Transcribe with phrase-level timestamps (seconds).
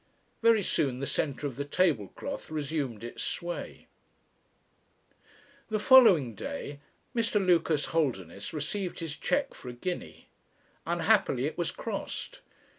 [0.41, 3.85] Very soon the centre of the table cloth resumed its sway.
[5.69, 6.79] The following day
[7.15, 7.35] Mr.
[7.39, 10.27] Lucas Holderness received his cheque for a guinea.
[10.87, 12.39] Unhappily it was crossed.